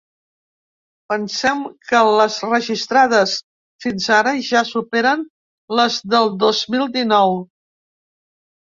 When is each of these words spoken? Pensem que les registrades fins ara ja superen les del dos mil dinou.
Pensem 1.11 1.61
que 1.89 1.99
les 2.21 2.39
registrades 2.53 3.35
fins 3.87 4.09
ara 4.17 4.35
ja 4.51 4.67
superen 4.73 5.25
les 5.83 6.03
del 6.17 6.37
dos 6.47 6.65
mil 6.77 6.93
dinou. 6.99 7.41